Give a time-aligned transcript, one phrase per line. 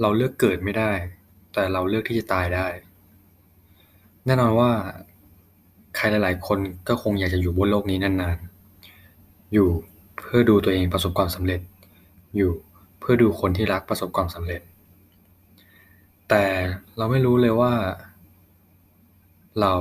[0.00, 0.90] เราเลือกเกิดไม่ได้
[1.52, 2.66] แต่เราเลือกที่จะตายได้
[4.26, 4.70] แน่นอนว่า
[5.96, 8.38] ใครหลาย ๆ คนก็คงอยากจะอยู่บนโลกนี้นาน
[8.94, 9.68] ๆ อยู่
[10.18, 11.60] เพื่อดูตัวเองประสบความสำเร็จ
[12.36, 12.52] อยู่
[13.00, 14.60] เพื่อดูคนที่รักประสบความสำเร็จ
[16.28, 16.44] แต่
[16.96, 17.72] เราไม่รู้เลยว่า
[19.60, 19.72] เรา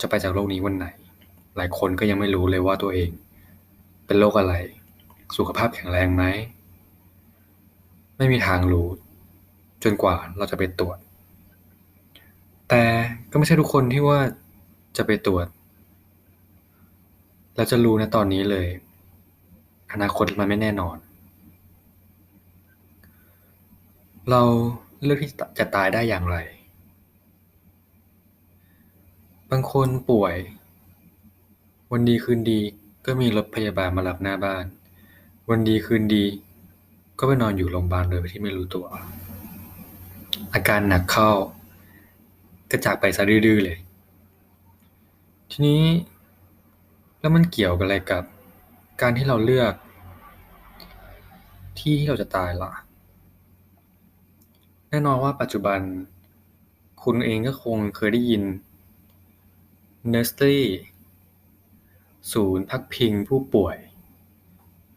[0.00, 0.86] จะไปจากโลกนี้วันไหน
[1.56, 3.10] หลายคนก็ยังไม่รู้เลยว่าตัวเอง
[4.06, 4.54] เป็นโรคอะไร
[5.36, 6.24] สุขภาพแข็งแรงไหม
[8.16, 8.88] ไม่มีทางรู้
[9.82, 10.98] จนกว่าเราจะไปตรวจ
[12.68, 12.82] แต่
[13.30, 14.20] ก็ไม่ใช่ทุกคนที่ว่า
[14.96, 15.46] จะไปตรวจ
[17.54, 18.68] แล้วจะรู้ณตอนนี้เลย
[19.92, 20.96] อนาคตมันไม่แน่นอน
[24.30, 24.42] เรา
[25.04, 26.36] เลือกที่จะตายได้อย่างไร
[29.50, 30.34] บางคนป่วย
[31.92, 32.60] วันดีคืนดี
[33.06, 34.64] ก็มีรถพยาบาลมารับหน้าบ้าน
[35.50, 36.24] วันดีคืนดี
[37.18, 38.86] ก็ไปนอนอยู่โรงพยาบาลโดยที่ไม่รู้ตัว
[40.54, 41.30] อาการหนักเข้า
[42.70, 43.78] ก็จากไปซะดื้อเลย
[45.50, 45.84] ทีนี้
[47.20, 48.24] แล้วมันเกี่ยวกับอะไรกับ
[49.00, 49.74] การที่เราเลือก
[51.78, 52.72] ที่ที่เราจะตายล่ะ
[54.88, 55.80] แน่นอนว่าปัจจุบัน
[57.02, 58.42] คุณเองก็คงเคยได้ยิน
[60.12, 60.62] Nursery
[62.32, 63.76] ศูนย์พักพิงผู้ป่วย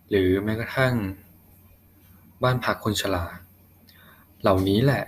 [0.10, 0.96] หรือแม้กระทั่ง
[2.44, 3.26] บ้านพักคนชรา
[4.42, 5.04] เหล่านี้แหละ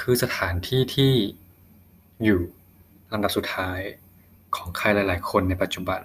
[0.00, 1.12] คือสถานที่ที่
[2.24, 2.40] อยู่
[3.12, 3.78] ลำดับสุดท้าย
[4.56, 6.00] ของใครหลาย ๆ คนในปัจจุบัน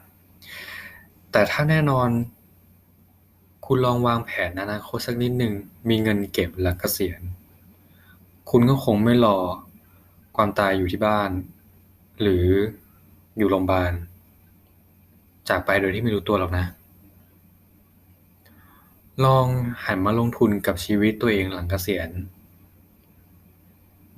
[1.32, 2.10] แต่ถ้าแน่นอน
[3.66, 5.54] คุณลองวางแผนอนาคตสักนิดหนึ่ง
[5.90, 7.22] มีเงินเก็บและเกษียณ
[8.50, 9.38] คุณก็คงไม่รอ
[10.36, 11.32] ความตายอยู่ที่บ้าน
[12.22, 12.48] หรือ
[13.38, 13.94] อยู่โรงพยาบาล
[15.50, 16.66] จากไปโดยที่ไม่รู้ตัวหรอกนะ
[19.26, 19.48] ลอง
[19.86, 22.10] หันมาลงทุนกับชีวิตตัวเองหลังเกษียณ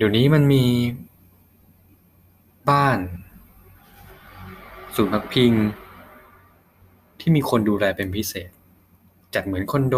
[0.00, 0.64] ดี๋ยวนี้มันมี
[2.70, 2.98] บ้าน
[4.94, 5.52] ศูนย์พักพิง
[7.20, 8.50] ที่มีคนดูแลเป็นพิเศษ
[9.34, 9.96] จัดเหมือนคอนโด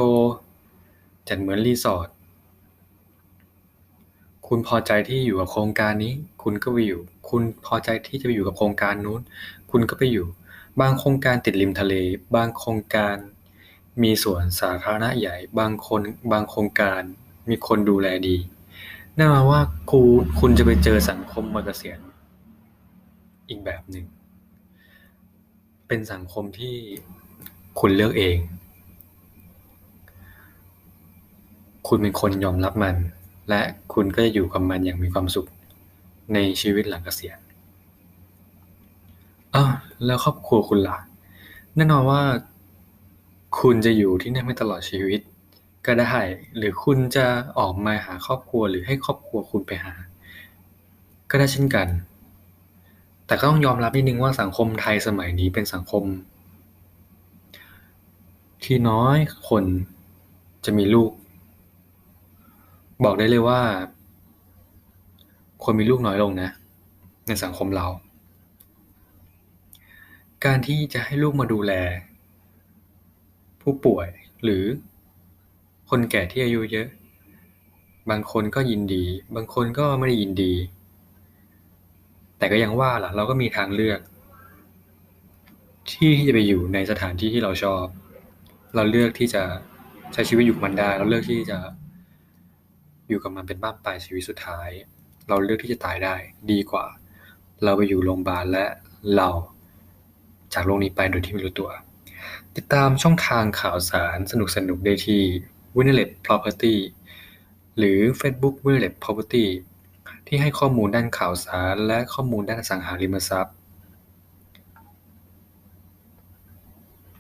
[1.28, 2.08] จัดเหมือน resort
[4.46, 9.20] คุณพอใจที่อยู่กับโครงการนี้ คุณก็ไปอยู่ คุณพอใจที่จะไปอยู่กับโครงการนู้น
[9.70, 10.26] คุณก็ไปอยู่
[10.80, 11.94] บางโครงการติดริมทะเล
[12.34, 13.16] บางโครงการ
[14.02, 16.00] มีสวนสาธารณะใหญ่ บางคน
[16.32, 17.02] บางโครงการ
[17.48, 18.38] มีคนดูแลดี
[19.16, 19.60] แน่นอนว่า
[19.90, 20.00] คู
[20.40, 21.98] คุณจะไปเจอสังคมวัยเกษียณ
[23.48, 24.06] อีกแบบหนึ่ง
[25.88, 26.74] เป็นสังคมที่
[27.80, 28.36] คุณเลือกเอง
[31.88, 32.96] คุณเป็นคนยอมรับมัน
[33.48, 33.62] และ
[33.94, 35.48] คุณก็จะอยู่กับมันอย่างมีความสุข
[36.34, 37.38] ในชีวิตหลังเกษียณ
[39.54, 39.70] อ้าว
[40.04, 40.98] แล้วครอบครัวคุณล่ะ
[41.76, 42.22] แน่นอนว่า
[43.60, 45.20] คุณจะอยู่ที่นั่นไปตลอดชีวิต
[45.86, 46.16] ก็ได้
[46.56, 47.26] หรือคุณจะ
[47.58, 49.94] ออกมาหาครอบครัว หรือให้ครอบครัวคุณไปหา
[51.30, 51.88] ก็ได้เช่นกัน
[53.26, 56.04] แต่ก็ต้องยอมรับนิดนึงว่าสังคมไทยสมัยนี้เป็นสังคม
[58.64, 59.18] ที่น้อย
[59.48, 59.64] คน
[60.64, 61.12] จะมีลูก
[63.04, 63.60] บอกได้เลยว่า
[65.64, 66.50] คนมีลูกน้อยลงนะ
[67.26, 67.86] ในสังคมเรา
[70.44, 71.72] การที่จะให้ลูกมาดูแล
[73.62, 74.08] ผู้ป่วย
[74.44, 74.64] หรือ
[75.90, 76.88] คนแก่ที่อายุเยอะ
[78.10, 79.04] บางคนก็ยินดี
[79.36, 80.52] บางคนก็ไม่ได้ยินดี
[82.38, 84.00] แต่ก็ยังว่าล่ะ เราก็มีทางเลือก
[85.90, 87.84] ที่จะไปอยู่ในสถานที่ที่เราชอบ
[88.74, 89.42] เราเลือกที่จะ
[90.12, 91.58] ใช้ชีวิตอยู่กับมันได้ เราเลือกที่จะ
[93.08, 94.68] อยู่กับมันเป็นบ้านปลายชีวิตสุดท้าย
[95.28, 96.14] เราเลือกที่จะตายได้
[96.50, 96.86] ดีกว่า
[97.64, 98.66] เราไปอยู่โรงพยาบาลและ
[99.16, 99.28] เรา
[100.54, 101.70] จากโลกนี้ไปโดยที่ไม่รู้ตัว
[102.56, 104.32] ติดตามช่องทางข่าวสารส
[104.68, 105.22] นุกๆได้ที่
[105.76, 106.76] Winners Property
[107.78, 109.46] หรือเฟซบุ๊ก Winners Property
[110.26, 113.56] ที่ให้ข้อมูลด้านข่าวสารและข้อมูลด้านอสังหาริมทรัพย์